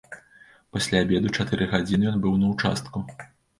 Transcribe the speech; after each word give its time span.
Пасля 0.77 1.01
абеду 1.05 1.35
чатыры 1.37 1.69
гадзіны 1.75 2.11
ён 2.15 2.19
быў 2.25 2.35
на 2.43 2.53
ўчастку. 2.57 3.07